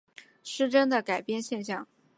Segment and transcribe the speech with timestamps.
[0.43, 1.87] 失真的改变现象。